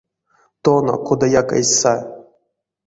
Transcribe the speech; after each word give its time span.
Тона 0.63 0.95
кодаяк 1.05 1.49
эзь 1.59 1.73
са. 1.79 1.93